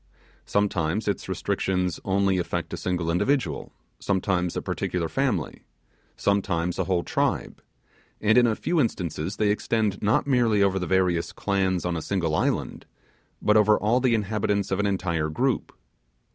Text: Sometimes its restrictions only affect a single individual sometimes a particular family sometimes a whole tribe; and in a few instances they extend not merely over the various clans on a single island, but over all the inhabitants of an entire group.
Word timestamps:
Sometimes 0.47 1.07
its 1.07 1.29
restrictions 1.29 1.99
only 2.03 2.39
affect 2.39 2.73
a 2.73 2.77
single 2.77 3.11
individual 3.11 3.71
sometimes 3.99 4.57
a 4.57 4.61
particular 4.63 5.07
family 5.07 5.61
sometimes 6.17 6.79
a 6.79 6.85
whole 6.85 7.03
tribe; 7.03 7.61
and 8.19 8.35
in 8.35 8.47
a 8.47 8.55
few 8.55 8.81
instances 8.81 9.37
they 9.37 9.51
extend 9.51 10.01
not 10.01 10.25
merely 10.25 10.63
over 10.63 10.79
the 10.79 10.87
various 10.87 11.31
clans 11.31 11.85
on 11.85 11.95
a 11.95 12.01
single 12.01 12.33
island, 12.33 12.87
but 13.43 13.55
over 13.55 13.77
all 13.77 13.99
the 13.99 14.15
inhabitants 14.15 14.71
of 14.71 14.79
an 14.79 14.87
entire 14.87 15.29
group. 15.29 15.71